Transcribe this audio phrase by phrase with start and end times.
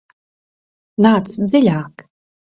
[1.07, 2.07] Nāc dziļāk!